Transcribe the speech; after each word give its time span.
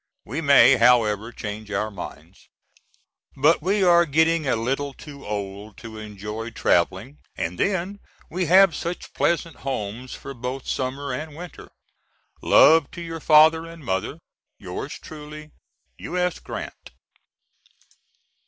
We 0.25 0.41
may, 0.41 0.77
however, 0.77 1.31
change 1.31 1.69
our 1.69 1.91
minds. 1.91 2.49
But 3.37 3.61
we 3.61 3.83
are 3.83 4.07
getting 4.07 4.47
a 4.47 4.55
little 4.55 4.95
too 4.95 5.23
old 5.27 5.77
to 5.77 5.99
enjoy 5.99 6.49
travelling, 6.49 7.19
and 7.37 7.59
then 7.59 7.99
we 8.27 8.47
have 8.47 8.73
such 8.75 9.13
pleasant 9.13 9.57
homes 9.57 10.15
for 10.15 10.33
both 10.33 10.67
summer 10.67 11.13
and 11.13 11.35
winter. 11.35 11.69
Love 12.41 12.89
to 12.93 13.01
your 13.01 13.19
father 13.19 13.67
and 13.67 13.85
mother. 13.85 14.17
Yours 14.57 14.97
truly, 14.97 15.51
U.S. 15.99 16.39
GRANT. 16.39 16.93